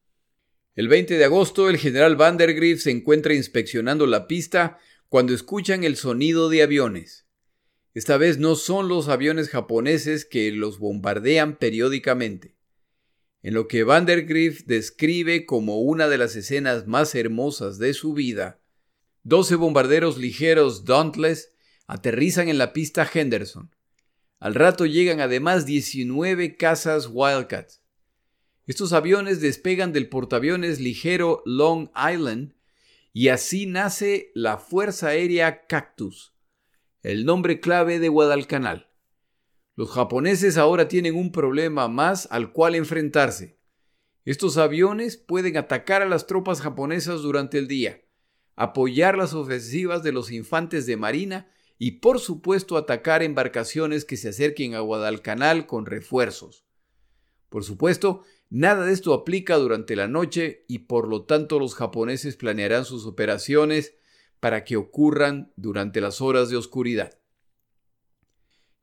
[0.75, 4.79] El 20 de agosto, el general Vandergrift se encuentra inspeccionando la pista
[5.09, 7.27] cuando escuchan el sonido de aviones.
[7.95, 12.57] Esta vez no son los aviones japoneses que los bombardean periódicamente.
[13.43, 18.61] En lo que Vandergrift describe como una de las escenas más hermosas de su vida,
[19.25, 21.53] 12 bombarderos ligeros Dauntless
[21.89, 23.75] aterrizan en la pista Henderson.
[24.39, 27.71] Al rato llegan además 19 cazas Wildcat.
[28.67, 32.55] Estos aviones despegan del portaaviones ligero Long Island
[33.13, 36.33] y así nace la Fuerza Aérea Cactus,
[37.03, 38.92] el nombre clave de Guadalcanal.
[39.75, 43.59] Los japoneses ahora tienen un problema más al cual enfrentarse.
[44.25, 48.03] Estos aviones pueden atacar a las tropas japonesas durante el día,
[48.55, 54.29] apoyar las ofensivas de los infantes de marina y por supuesto atacar embarcaciones que se
[54.29, 56.67] acerquen a Guadalcanal con refuerzos.
[57.49, 62.37] Por supuesto, nada de esto aplica durante la noche y por lo tanto los japoneses
[62.37, 63.95] planearán sus operaciones
[64.39, 67.22] para que ocurran durante las horas de oscuridad.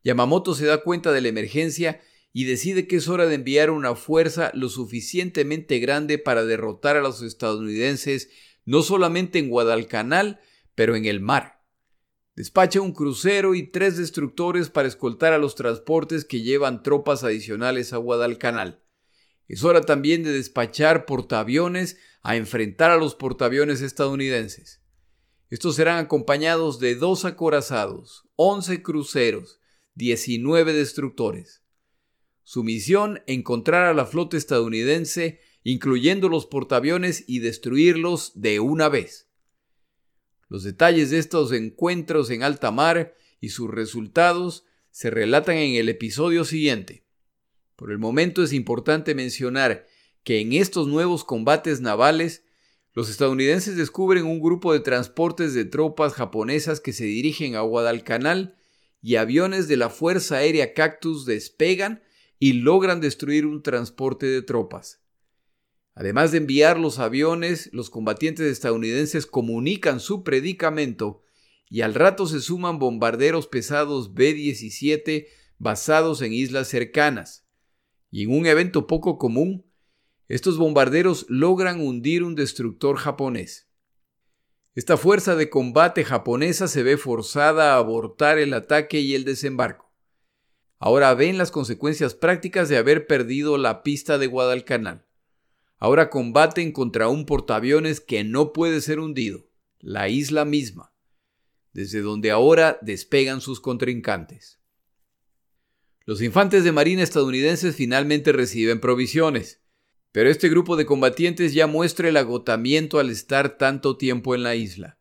[0.04, 3.96] Yamamoto se da cuenta de la emergencia y decide que es hora de enviar una
[3.96, 8.30] fuerza lo suficientemente grande para derrotar a los estadounidenses
[8.66, 10.40] no solamente en Guadalcanal,
[10.76, 11.64] pero en el mar.
[12.36, 17.92] Despacha un crucero y tres destructores para escoltar a los transportes que llevan tropas adicionales
[17.92, 18.82] a Guadalcanal.
[19.48, 24.82] Es hora también de despachar portaaviones a enfrentar a los portaaviones estadounidenses.
[25.50, 29.59] Estos serán acompañados de dos acorazados, once cruceros,
[29.96, 31.64] 19 destructores.
[32.44, 39.30] Su misión, encontrar a la flota estadounidense, incluyendo los portaaviones, y destruirlos de una vez.
[40.48, 45.90] Los detalles de estos encuentros en alta mar y sus resultados se relatan en el
[45.90, 47.06] episodio siguiente.
[47.76, 49.86] Por el momento es importante mencionar
[50.24, 52.44] que en estos nuevos combates navales,
[52.94, 58.58] los estadounidenses descubren un grupo de transportes de tropas japonesas que se dirigen a Guadalcanal
[59.02, 62.04] y aviones de la Fuerza Aérea Cactus despegan
[62.38, 65.02] y logran destruir un transporte de tropas.
[65.94, 71.24] Además de enviar los aviones, los combatientes estadounidenses comunican su predicamento
[71.70, 77.46] y al rato se suman bombarderos pesados B-17 basados en islas cercanas.
[78.10, 79.66] Y en un evento poco común,
[80.28, 83.69] estos bombarderos logran hundir un destructor japonés.
[84.80, 89.92] Esta fuerza de combate japonesa se ve forzada a abortar el ataque y el desembarco.
[90.78, 95.06] Ahora ven las consecuencias prácticas de haber perdido la pista de Guadalcanal.
[95.80, 100.94] Ahora combaten contra un portaaviones que no puede ser hundido, la isla misma,
[101.74, 104.62] desde donde ahora despegan sus contrincantes.
[106.06, 109.62] Los infantes de marina estadounidenses finalmente reciben provisiones.
[110.12, 114.56] Pero este grupo de combatientes ya muestra el agotamiento al estar tanto tiempo en la
[114.56, 115.00] isla.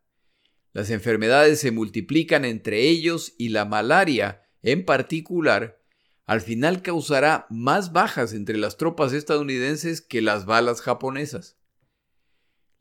[0.73, 5.83] Las enfermedades se multiplican entre ellos y la malaria, en particular,
[6.27, 11.57] al final causará más bajas entre las tropas estadounidenses que las balas japonesas.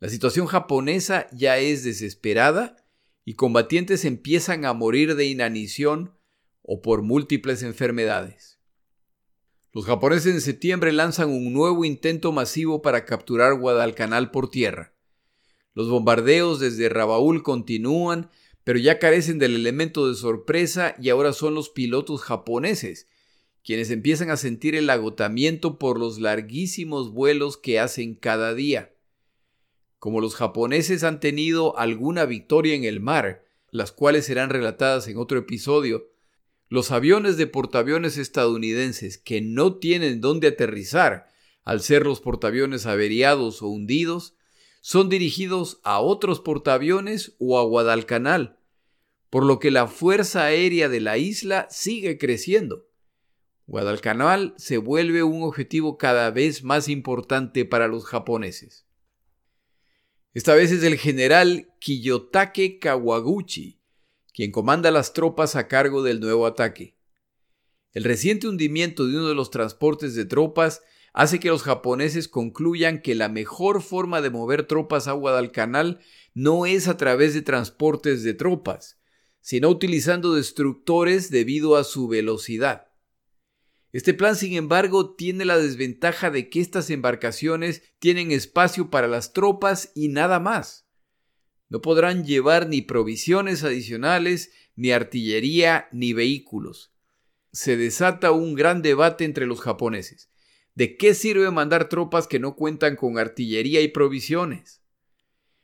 [0.00, 2.76] La situación japonesa ya es desesperada
[3.24, 6.14] y combatientes empiezan a morir de inanición
[6.62, 8.57] o por múltiples enfermedades.
[9.72, 14.94] Los japoneses en septiembre lanzan un nuevo intento masivo para capturar Guadalcanal por tierra.
[15.74, 18.30] Los bombardeos desde Rabaul continúan,
[18.64, 23.06] pero ya carecen del elemento de sorpresa y ahora son los pilotos japoneses
[23.68, 28.94] quienes empiezan a sentir el agotamiento por los larguísimos vuelos que hacen cada día.
[29.98, 35.18] Como los japoneses han tenido alguna victoria en el mar, las cuales serán relatadas en
[35.18, 36.08] otro episodio,
[36.68, 41.28] los aviones de portaaviones estadounidenses que no tienen dónde aterrizar
[41.64, 44.34] al ser los portaaviones averiados o hundidos,
[44.80, 48.58] son dirigidos a otros portaaviones o a Guadalcanal,
[49.28, 52.86] por lo que la fuerza aérea de la isla sigue creciendo.
[53.66, 58.86] Guadalcanal se vuelve un objetivo cada vez más importante para los japoneses.
[60.32, 63.77] Esta vez es el general Kiyotake Kawaguchi,
[64.38, 66.96] quien comanda las tropas a cargo del nuevo ataque.
[67.90, 70.80] El reciente hundimiento de uno de los transportes de tropas
[71.12, 75.98] hace que los japoneses concluyan que la mejor forma de mover tropas a Guadalcanal
[76.34, 79.00] no es a través de transportes de tropas,
[79.40, 82.92] sino utilizando destructores debido a su velocidad.
[83.90, 89.32] Este plan, sin embargo, tiene la desventaja de que estas embarcaciones tienen espacio para las
[89.32, 90.87] tropas y nada más.
[91.68, 96.92] No podrán llevar ni provisiones adicionales, ni artillería, ni vehículos.
[97.52, 100.30] Se desata un gran debate entre los japoneses.
[100.74, 104.80] ¿De qué sirve mandar tropas que no cuentan con artillería y provisiones?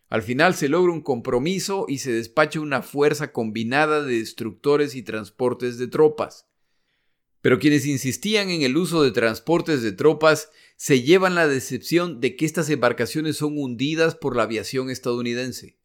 [0.09, 5.03] Al final se logra un compromiso y se despacha una fuerza combinada de destructores y
[5.03, 6.47] transportes de tropas.
[7.41, 12.37] Pero quienes insistían en el uso de transportes de tropas se llevan la decepción de
[12.37, 15.79] que estas embarcaciones son hundidas por la aviación estadounidense.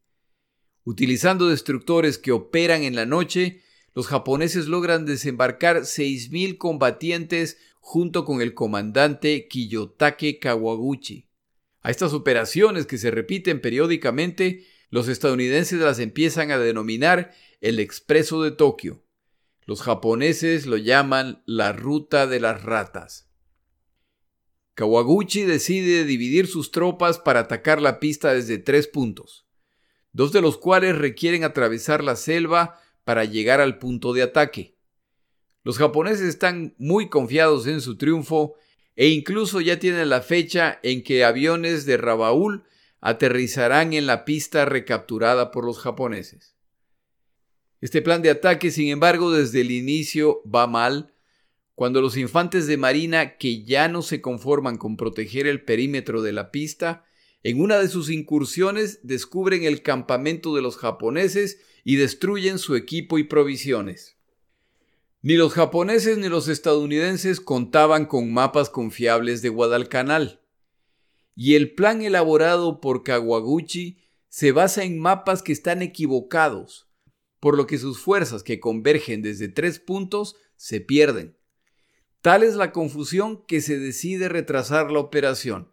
[0.84, 3.62] Utilizando destructores que operan en la noche,
[3.94, 11.28] los japoneses logran desembarcar 6.000 combatientes junto con el comandante Kiyotake Kawaguchi.
[11.82, 18.42] A estas operaciones que se repiten periódicamente, los estadounidenses las empiezan a denominar el Expreso
[18.42, 19.02] de Tokio.
[19.64, 23.28] Los japoneses lo llaman la Ruta de las Ratas.
[24.74, 29.46] Kawaguchi decide dividir sus tropas para atacar la pista desde tres puntos,
[30.12, 34.76] dos de los cuales requieren atravesar la selva para llegar al punto de ataque.
[35.62, 38.54] Los japoneses están muy confiados en su triunfo
[38.96, 42.64] e incluso ya tienen la fecha en que aviones de Rabaul
[43.00, 46.54] aterrizarán en la pista recapturada por los japoneses.
[47.80, 51.14] Este plan de ataque, sin embargo, desde el inicio va mal,
[51.74, 56.32] cuando los infantes de marina, que ya no se conforman con proteger el perímetro de
[56.32, 57.06] la pista,
[57.42, 63.18] en una de sus incursiones descubren el campamento de los japoneses y destruyen su equipo
[63.18, 64.16] y provisiones.
[65.22, 70.40] Ni los japoneses ni los estadounidenses contaban con mapas confiables de Guadalcanal.
[71.34, 76.88] Y el plan elaborado por Kawaguchi se basa en mapas que están equivocados,
[77.38, 81.36] por lo que sus fuerzas que convergen desde tres puntos se pierden.
[82.22, 85.70] Tal es la confusión que se decide retrasar la operación,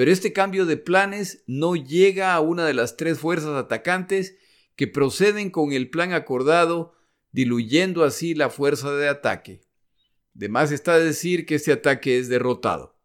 [0.00, 4.38] pero este cambio de planes no llega a una de las tres fuerzas atacantes
[4.74, 6.94] que proceden con el plan acordado
[7.32, 9.60] diluyendo así la fuerza de ataque.
[10.32, 12.98] De más está decir que este ataque es derrotado.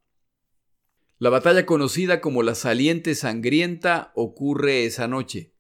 [1.17, 5.53] La batalla conocida como la Saliente Sangrienta ocurre esa noche.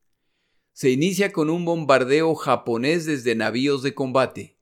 [0.71, 4.57] Se inicia con un bombardeo japonés desde navíos de combate.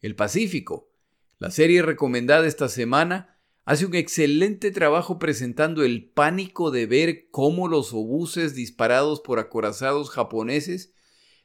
[0.00, 0.94] El Pacífico,
[1.38, 3.39] la serie recomendada esta semana,
[3.70, 10.10] hace un excelente trabajo presentando el pánico de ver cómo los obuses disparados por acorazados
[10.10, 10.92] japoneses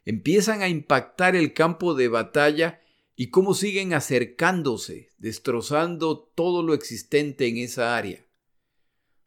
[0.05, 2.81] empiezan a impactar el campo de batalla
[3.15, 8.25] y cómo siguen acercándose, destrozando todo lo existente en esa área.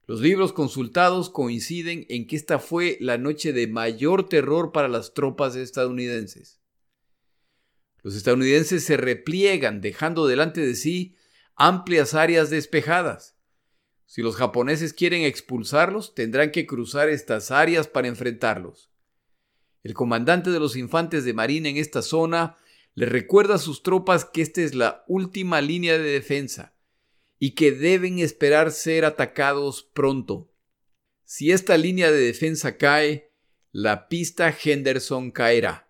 [0.08, 5.14] Los libros consultados coinciden en que esta fue la noche de mayor terror para las
[5.14, 6.60] tropas estadounidenses.
[8.02, 11.14] Los estadounidenses se repliegan dejando delante de sí
[11.58, 13.36] amplias áreas despejadas.
[14.06, 18.90] Si los japoneses quieren expulsarlos, tendrán que cruzar estas áreas para enfrentarlos.
[19.82, 22.56] El comandante de los infantes de marina en esta zona
[22.94, 26.74] le recuerda a sus tropas que esta es la última línea de defensa
[27.38, 30.52] y que deben esperar ser atacados pronto.
[31.24, 33.32] Si esta línea de defensa cae,
[33.72, 35.87] la pista Henderson caerá.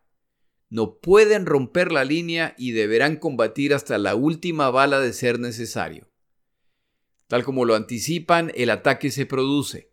[0.71, 6.09] No pueden romper la línea y deberán combatir hasta la última bala de ser necesario.
[7.27, 9.91] Tal como lo anticipan, el ataque se produce.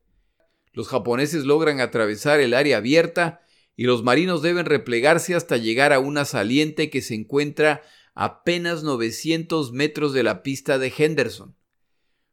[0.74, 3.42] Los japoneses logran atravesar el área abierta
[3.78, 7.82] y los marinos deben replegarse hasta llegar a una saliente que se encuentra
[8.14, 11.56] a apenas 900 metros de la pista de Henderson.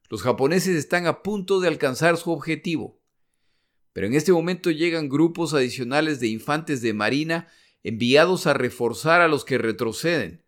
[0.08, 3.00] Los japoneses están a punto de alcanzar su objetivo.
[3.92, 7.48] Pero en este momento llegan grupos adicionales de infantes de marina
[7.82, 10.44] enviados a reforzar a los que retroceden,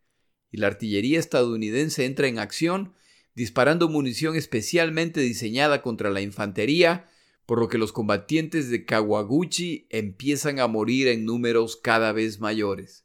[0.51, 2.95] y la artillería estadounidense entra en acción
[3.35, 7.09] disparando munición especialmente diseñada contra la infantería
[7.47, 13.05] por lo que los combatientes de Kawaguchi empiezan a morir en números cada vez mayores.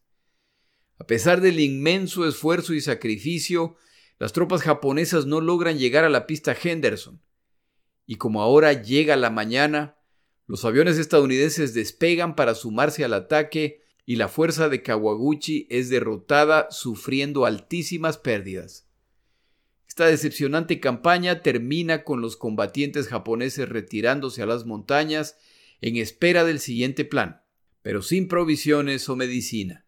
[0.97, 3.75] A pesar del inmenso esfuerzo y sacrificio,
[4.17, 7.21] las tropas japonesas no logran llegar a la pista Henderson.
[8.05, 9.97] Y como ahora llega la mañana,
[10.45, 16.71] los aviones estadounidenses despegan para sumarse al ataque y la fuerza de Kawaguchi es derrotada
[16.71, 18.89] sufriendo altísimas pérdidas.
[19.87, 25.37] Esta decepcionante campaña termina con los combatientes japoneses retirándose a las montañas
[25.81, 27.43] en espera del siguiente plan,
[27.83, 29.85] pero sin provisiones o medicina.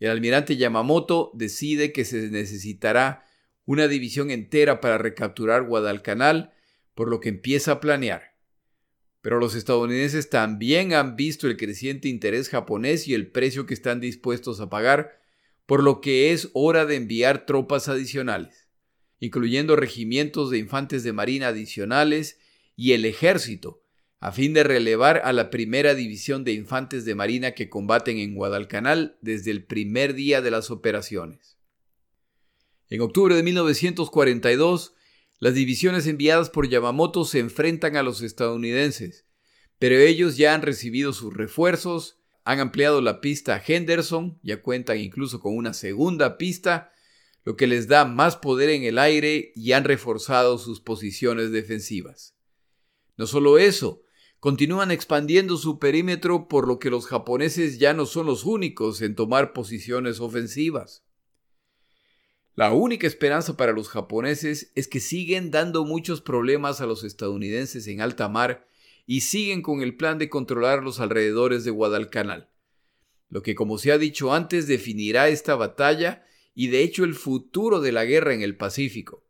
[0.00, 3.24] El almirante Yamamoto decide que se necesitará
[3.64, 6.52] una división entera para recapturar Guadalcanal,
[6.94, 8.27] por lo que empieza a planear.
[9.20, 14.00] Pero los estadounidenses también han visto el creciente interés japonés y el precio que están
[14.00, 15.20] dispuestos a pagar,
[15.66, 18.68] por lo que es hora de enviar tropas adicionales
[19.20, 22.38] incluyendo regimientos de infantes de marina adicionales
[22.76, 23.82] y el ejército,
[24.20, 28.34] a fin de relevar a la primera división de infantes de marina que combaten en
[28.34, 31.56] Guadalcanal desde el primer día de las operaciones.
[32.90, 34.94] En octubre de 1942,
[35.40, 39.24] Las divisiones enviadas por Yamamoto se enfrentan a los estadounidenses,
[39.78, 44.98] pero ellos ya han recibido sus refuerzos, han ampliado la pista a Henderson, ya cuentan
[44.98, 46.90] incluso con una segunda pista,
[47.44, 52.34] lo que les da más poder en el aire y han reforzado sus posiciones defensivas.
[53.16, 54.02] No solo eso,
[54.40, 59.14] continúan expandiendo su perímetro por lo que los japoneses ya no son los únicos en
[59.14, 61.04] tomar posiciones ofensivas.
[62.58, 67.86] La única esperanza para los japoneses es que siguen dando muchos problemas a los estadounidenses
[67.86, 68.66] en alta mar
[69.06, 72.50] y siguen con el plan de controlar los alrededores de Guadalcanal,
[73.28, 77.80] lo que como se ha dicho antes definirá esta batalla y de hecho el futuro
[77.80, 79.24] de la guerra en el Pacífico.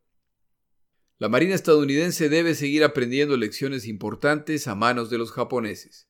[1.19, 6.09] La Marina estadounidense debe seguir aprendiendo lecciones importantes a manos de los japoneses.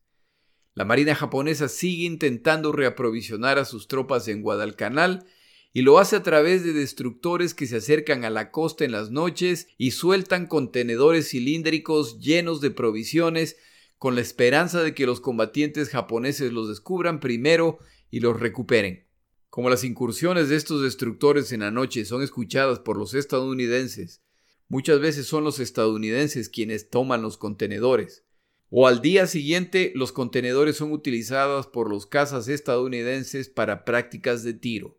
[0.73, 5.25] La Marina japonesa sigue intentando reaprovisionar a sus tropas en Guadalcanal
[5.71, 9.11] y lo hace a través de destructores que se acercan a la costa en las
[9.11, 13.57] noches y sueltan contenedores cilíndricos llenos de provisiones
[13.97, 19.05] con la esperanza de que los combatientes japoneses los descubran primero y los recuperen.
[19.49, 24.23] Como las incursiones de estos destructores en la noche son escuchadas por los estadounidenses,
[24.67, 28.25] muchas veces son los estadounidenses quienes toman los contenedores.
[28.69, 34.53] O al día siguiente los contenedores son utilizados por los cazas estadounidenses para prácticas de
[34.53, 34.98] tiro.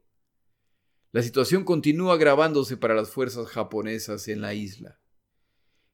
[1.13, 5.01] La situación continúa agravándose para las fuerzas japonesas en la isla.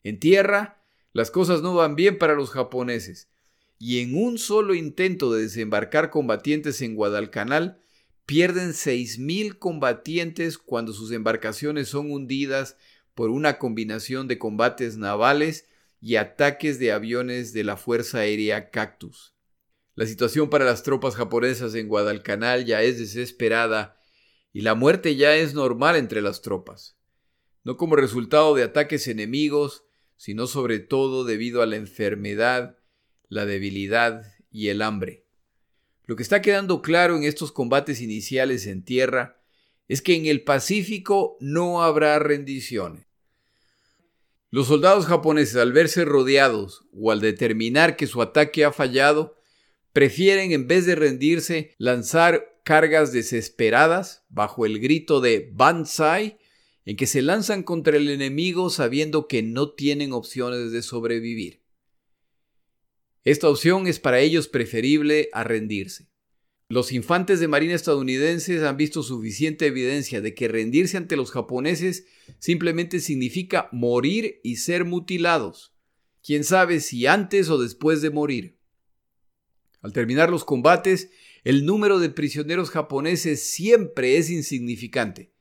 [0.02, 3.30] En tierra, las cosas no van bien para los japoneses,
[3.78, 7.80] y en un solo intento de desembarcar combatientes en Guadalcanal,
[8.26, 12.76] pierden 6.000 combatientes cuando sus embarcaciones son hundidas
[13.14, 15.66] por una combinación de combates navales
[16.02, 19.34] y ataques de aviones de la Fuerza Aérea Cactus.
[19.94, 23.96] La situación para las tropas japonesas en Guadalcanal ya es desesperada
[24.56, 26.96] y la muerte ya es normal entre las tropas,
[27.62, 29.84] no como resultado de ataques enemigos,
[30.16, 32.78] sino sobre todo debido a la enfermedad,
[33.28, 35.26] la debilidad y el hambre.
[36.06, 39.42] Lo que está quedando claro en estos combates iniciales en tierra
[39.88, 43.04] es que en el Pacífico no habrá rendiciones.
[44.48, 49.36] Los soldados japoneses al verse rodeados o al determinar que su ataque ha fallado,
[49.92, 56.36] prefieren en vez de rendirse lanzar cargas desesperadas bajo el grito de Banzai,
[56.84, 61.62] en que se lanzan contra el enemigo sabiendo que no tienen opciones de sobrevivir.
[63.22, 66.08] Esta opción es para ellos preferible a rendirse.
[66.68, 72.06] Los infantes de marina estadounidenses han visto suficiente evidencia de que rendirse ante los japoneses
[72.40, 75.72] simplemente significa morir y ser mutilados.
[76.20, 78.58] Quién sabe si antes o después de morir.
[79.82, 81.10] Al terminar los combates,
[81.46, 85.32] el número de prisioneros japoneses siempre es insignificante,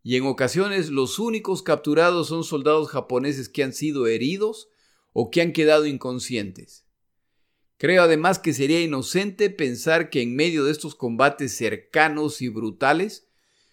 [0.00, 4.68] y en ocasiones los únicos capturados son soldados japoneses que han sido heridos
[5.12, 6.86] o que han quedado inconscientes.
[7.78, 13.26] Creo además que sería inocente pensar que en medio de estos combates cercanos y brutales,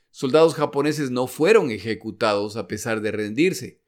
[0.09, 3.83] soldados japoneses no fueron ejecutados a pesar de rendirse.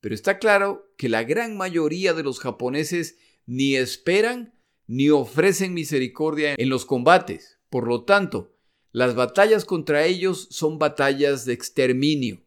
[0.00, 4.59] Pero está claro que la gran mayoría de los japoneses ni esperan
[4.90, 7.60] ni ofrecen misericordia en los combates.
[7.68, 8.56] Por lo tanto,
[8.90, 12.42] las batallas contra ellos son batallas de exterminio.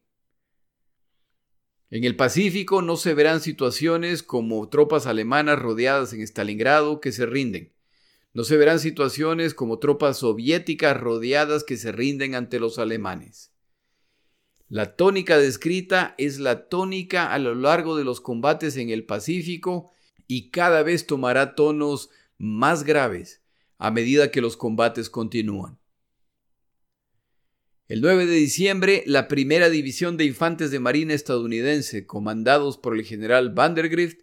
[1.90, 7.26] En el Pacífico no se verán situaciones como tropas alemanas rodeadas en Stalingrado que se
[7.26, 7.72] rinden.
[8.34, 13.54] No se verán situaciones como tropas soviéticas rodeadas que se rinden ante los alemanes.
[14.68, 19.92] La tónica descrita es la tónica a lo largo de los combates en el Pacífico
[20.28, 22.10] y cada vez tomará tonos
[22.44, 23.42] más graves
[23.78, 25.80] a medida que los combates continúan.
[27.88, 33.04] El 9 de diciembre, la primera división de infantes de marina estadounidense, comandados por el
[33.04, 34.22] general Vandergrift,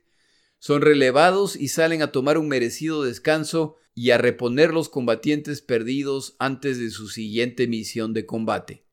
[0.58, 6.36] son relevados y salen a tomar un merecido descanso y a reponer los combatientes perdidos
[6.38, 8.84] antes de su siguiente misión de combate.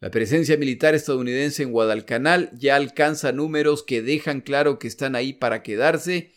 [0.00, 5.32] La presencia militar estadounidense en Guadalcanal ya alcanza números que dejan claro que están ahí
[5.32, 6.32] para quedarse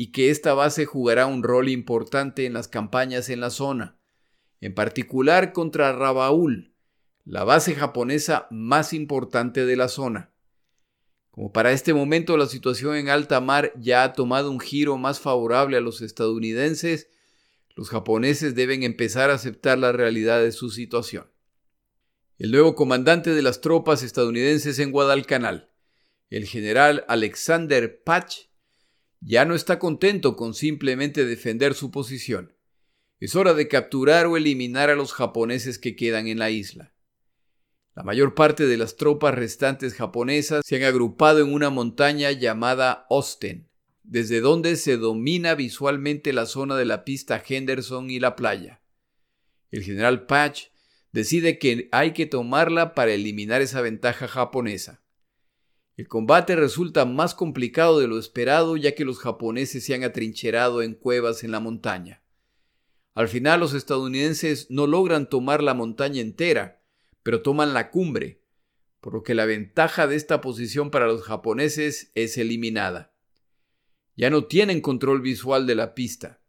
[0.00, 3.98] y que esta base jugará un rol importante en las campañas en la zona,
[4.60, 6.72] en particular contra Rabaul,
[7.24, 10.30] la base japonesa más importante de la zona.
[11.32, 15.18] Como para este momento la situación en alta mar ya ha tomado un giro más
[15.18, 17.08] favorable a los estadounidenses,
[17.74, 21.26] los japoneses deben empezar a aceptar la realidad de su situación.
[22.38, 25.72] El nuevo comandante de las tropas estadounidenses en Guadalcanal,
[26.30, 28.47] el general Alexander Patch,
[29.20, 32.54] ya no está contento con simplemente defender su posición.
[33.20, 36.94] Es hora de capturar o eliminar a los japoneses que quedan en la isla.
[37.96, 43.06] La mayor parte de las tropas restantes japonesas se han agrupado en una montaña llamada
[43.08, 43.68] Osten,
[44.04, 48.80] desde donde se domina visualmente la zona de la pista Henderson y la playa.
[49.72, 50.68] El general Patch
[51.12, 55.02] decide que hay que tomarla para eliminar esa ventaja japonesa.
[55.98, 60.80] El combate resulta más complicado de lo esperado ya que los japoneses se han atrincherado
[60.80, 62.22] en cuevas en la montaña.
[63.14, 66.84] Al final los estadounidenses no logran tomar la montaña entera,
[67.24, 68.44] pero toman la cumbre,
[69.00, 73.12] por lo que la ventaja de esta posición para los japoneses es eliminada.
[74.14, 76.40] Ya no tienen control visual de la pista.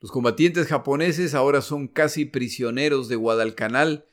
[0.00, 4.06] Los combatientes japoneses ahora son casi prisioneros de Guadalcanal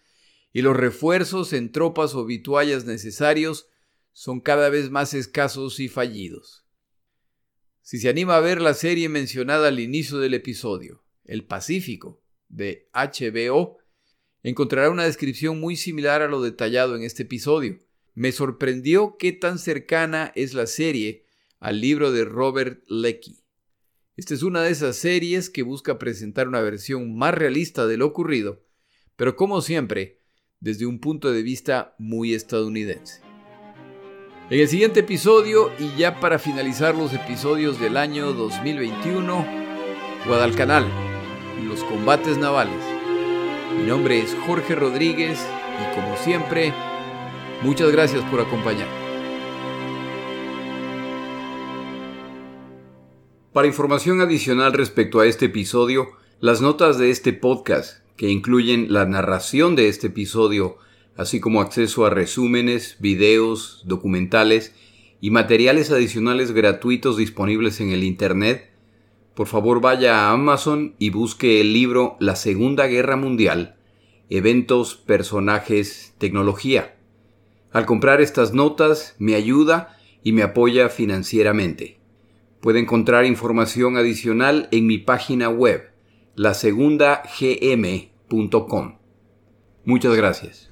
[0.52, 3.70] y los refuerzos en tropas o vituallas necesarios
[4.18, 6.65] son cada vez más escasos y fallidos.
[7.84, 12.89] Si se anima a ver la serie mencionada al inicio del episodio, El Pacífico, de
[12.95, 13.78] HBO,
[14.41, 17.78] encontrará una descripción muy similar a lo detallado en este episodio.
[18.15, 21.28] Me sorprendió qué tan cercana es la serie
[21.59, 23.43] al libro de Robert Leckie.
[24.15, 28.07] Esta es una de esas series que busca presentar una versión más realista de lo
[28.07, 28.65] ocurrido,
[29.15, 30.24] pero como siempre,
[30.59, 33.26] desde un punto de vista muy estadounidense.
[34.50, 39.45] En el siguiente episodio, y ya para finalizar los episodios del año 2021,
[40.26, 40.88] Guadalcanal,
[41.68, 42.82] los combates navales.
[43.78, 45.45] Mi nombre es Jorge Rodríguez
[45.82, 46.74] y como siempre,
[47.62, 48.88] muchas gracias por acompañar.
[53.52, 56.08] Para información adicional respecto a este episodio,
[56.39, 60.78] las notas de este podcast, que incluyen la narración de este episodio,
[61.18, 64.74] así como acceso a resúmenes, videos, documentales
[65.20, 68.70] y materiales adicionales gratuitos disponibles en el Internet,
[69.34, 73.76] por favor vaya a Amazon y busque el libro La Segunda Guerra Mundial,
[74.30, 76.95] Eventos, Personajes, Tecnología.
[77.72, 81.97] Al comprar estas notas me ayuda y me apoya financieramente.
[82.61, 85.91] Puede encontrar información adicional en mi página web,
[86.36, 88.97] lasegundagm.com.
[89.86, 90.68] Muchas gracias.